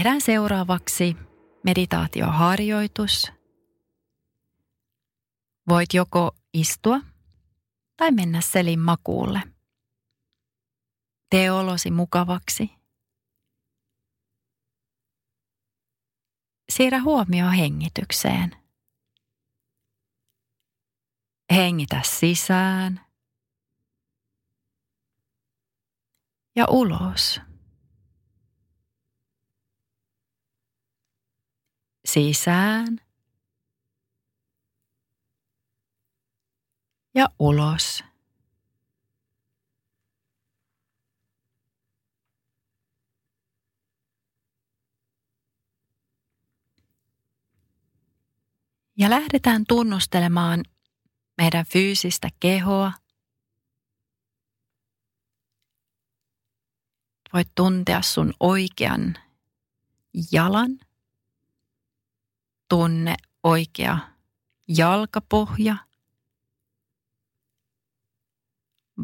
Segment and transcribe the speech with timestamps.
[0.00, 1.16] Tehdään seuraavaksi
[1.64, 3.32] meditaatioharjoitus.
[5.68, 7.00] Voit joko istua
[7.96, 9.42] tai mennä selin makuulle.
[11.30, 12.70] Tee olosi mukavaksi.
[16.68, 18.56] Siirrä huomio hengitykseen.
[21.50, 23.00] Hengitä sisään
[26.56, 27.49] ja ulos.
[32.12, 33.00] Sisään
[37.14, 38.04] ja ulos.
[48.96, 50.64] Ja lähdetään tunnustelemaan
[51.38, 52.92] meidän fyysistä kehoa.
[57.32, 59.14] Voit tuntea sun oikean
[60.32, 60.78] jalan–
[62.70, 63.98] tunne oikea
[64.68, 65.76] jalkapohja,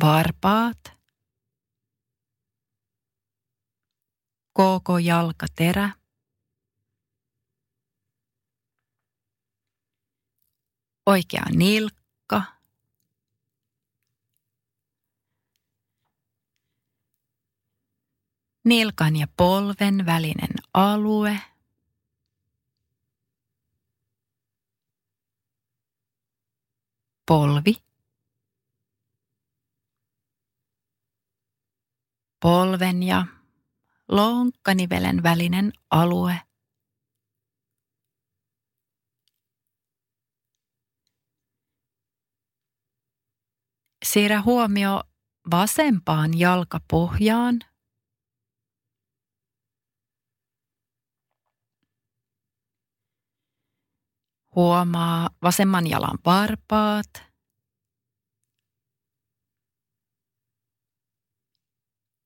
[0.00, 0.92] varpaat,
[4.52, 5.90] koko jalkaterä,
[11.06, 12.42] oikea nilkka,
[18.64, 21.40] nilkan ja polven välinen alue–
[27.26, 27.74] polvi,
[32.40, 33.26] polven ja
[34.08, 36.40] lonkkanivelen välinen alue,
[44.04, 45.02] Siirrä huomio
[45.50, 47.60] vasempaan jalkapohjaan.
[54.56, 57.22] Huomaa vasemman jalan varpaat.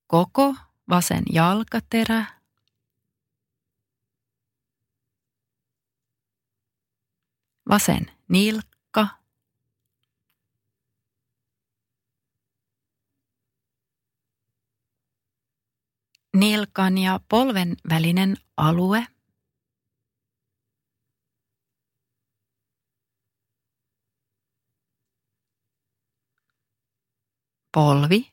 [0.07, 0.55] Koko
[0.89, 2.25] vasen jalkaterä.
[7.69, 9.09] Vasen nilkka.
[16.37, 19.07] Nilkan ja polven välinen alue–
[27.73, 28.33] polvi,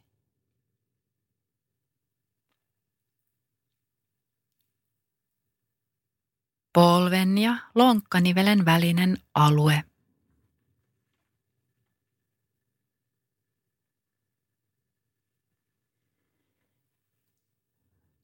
[6.73, 9.83] polven ja lonkkanivelen välinen alue.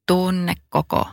[0.07, 1.07] Tunne koko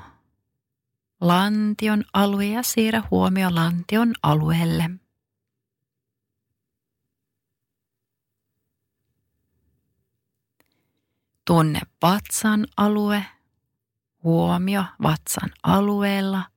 [1.20, 4.90] lantion alue ja siirrä huomio lantion alueelle.
[11.50, 13.26] Tunne vatsan alue,
[14.22, 16.50] huomio vatsan alueella.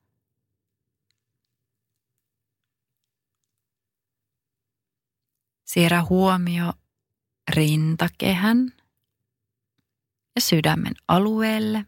[5.65, 6.73] Siirrä huomio
[7.49, 8.73] rintakehän
[10.35, 11.85] ja sydämen alueelle.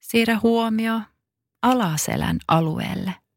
[0.00, 1.00] Siirrä huomio
[1.62, 3.27] alaselän alueelle.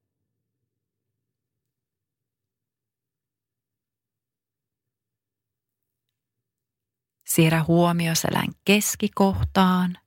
[7.31, 9.97] Siirrä huomio selän keskikohtaan.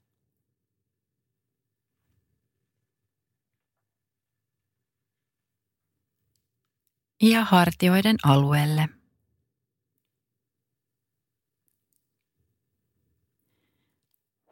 [7.23, 8.89] Ja hartioiden alueelle.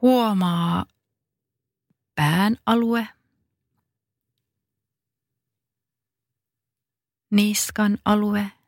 [0.02, 0.86] Huomaa
[2.14, 3.08] pään alue,
[7.30, 8.52] niskan alue–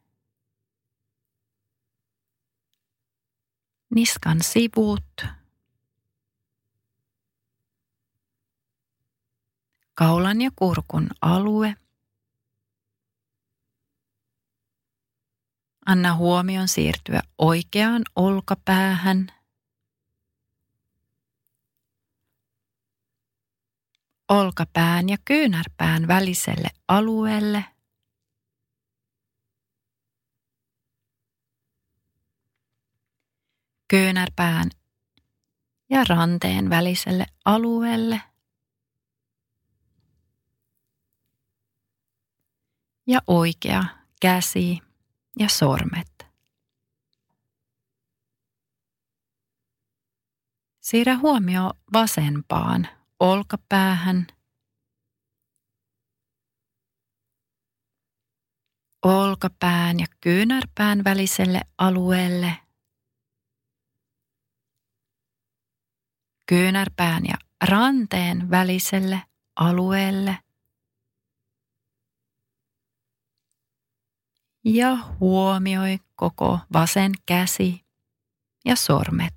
[3.94, 5.26] niskan sivut,
[9.94, 11.76] kaulan ja kurkun alue,
[15.87, 19.26] Anna huomion siirtyä oikeaan olkapäähän.
[24.29, 27.74] Olkapään ja kyynärpään väliselle alueelle.
[33.88, 34.70] Kyynärpään
[35.90, 38.22] ja ranteen väliselle alueelle.
[43.06, 43.84] Ja oikea
[44.20, 44.78] käsi
[45.38, 46.26] ja sormet.
[50.81, 52.88] Siirrä huomio vasempaan
[53.20, 54.26] olkapäähän.
[59.02, 62.63] Olkapään ja kyynärpään väliselle alueelle.
[66.46, 67.35] Kyynärpään ja
[67.69, 69.23] ranteen väliselle
[69.56, 70.38] alueelle.
[74.64, 77.85] ja huomioi koko vasen käsi
[78.64, 79.35] ja sormet.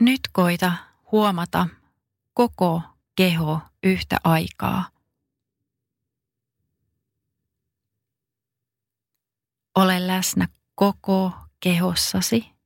[0.00, 0.72] Nyt koita
[1.12, 1.66] huomata
[2.34, 2.82] koko
[3.16, 4.88] keho yhtä aikaa.
[9.74, 12.57] Ole läsnä koko kehossasi.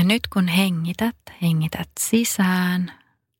[0.00, 2.92] Ja nyt kun hengität, hengität sisään,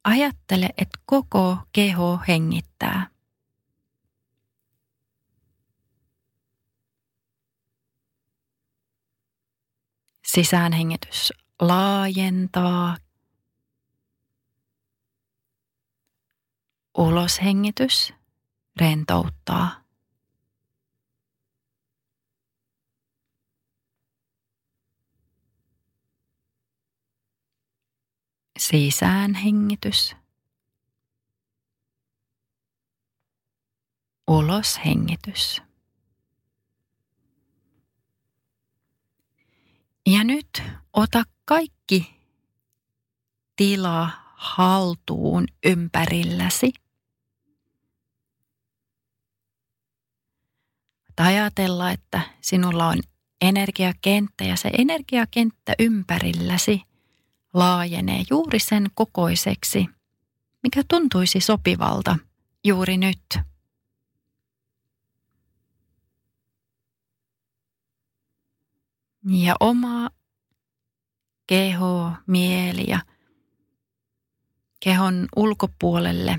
[0.04, 3.06] ajattele, että koko keho hengittää.
[10.26, 12.96] Sisäänhengitys laajentaa.
[16.98, 18.12] Uloshengitys
[18.80, 19.80] rentouttaa.
[28.70, 30.16] Sisäänhengitys.
[34.28, 35.62] Uloshengitys.
[40.06, 40.62] Ja nyt
[40.92, 42.14] ota kaikki
[43.56, 46.72] tila haltuun ympärilläsi.
[51.16, 52.98] Ajatella, että sinulla on
[53.40, 56.89] energiakenttä ja se energiakenttä ympärilläsi
[57.54, 59.86] laajenee juuri sen kokoiseksi,
[60.62, 62.16] mikä tuntuisi sopivalta
[62.64, 63.38] juuri nyt.
[69.28, 70.10] Ja oma
[71.46, 73.00] keho, mieli ja
[74.80, 76.38] kehon ulkopuolelle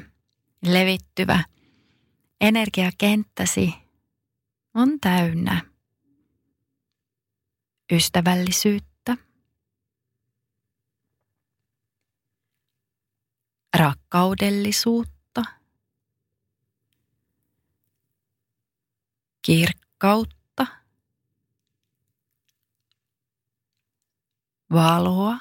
[0.66, 1.44] levittyvä
[2.42, 3.74] energiakenttäsi
[4.74, 5.62] on täynnä
[7.92, 8.91] ystävällisyyttä
[13.82, 15.42] rakkaudellisuutta,
[19.42, 20.68] kirkkautta,
[24.72, 25.38] valoa,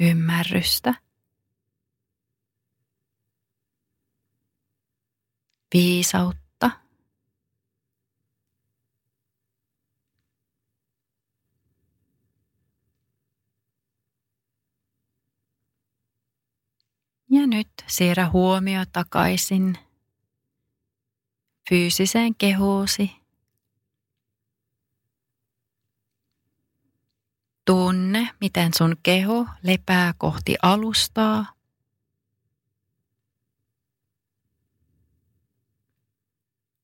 [0.00, 0.94] ymmärrystä,
[5.74, 6.49] viisautta,
[17.32, 19.78] Ja nyt siirrä huomio takaisin
[21.68, 23.10] fyysiseen kehoosi.
[27.64, 31.46] Tunne, miten sun keho lepää kohti alustaa.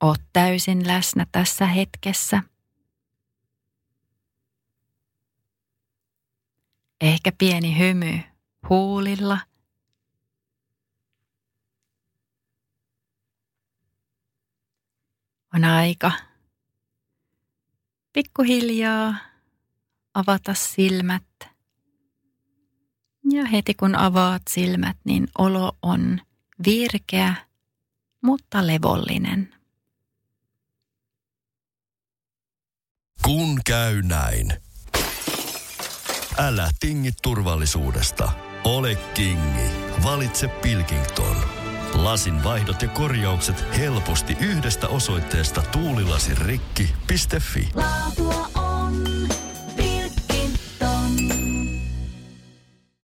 [0.02, 2.42] Oot täysin läsnä tässä hetkessä.
[7.00, 8.20] Ehkä pieni hymy
[8.68, 9.38] huulilla–
[15.56, 16.12] on aika
[18.12, 19.14] pikkuhiljaa
[20.14, 21.22] avata silmät.
[23.30, 26.20] Ja heti kun avaat silmät, niin olo on
[26.66, 27.34] virkeä,
[28.22, 29.54] mutta levollinen.
[33.25, 34.52] Kun käy näin.
[36.38, 38.32] Älä tingi turvallisuudesta.
[38.64, 39.70] Ole kingi.
[40.04, 41.55] Valitse Pilkington.
[41.96, 47.68] Lasin vaihdot ja korjaukset helposti yhdestä osoitteesta tuulilasirikki.fi.
[47.74, 49.04] Laatua on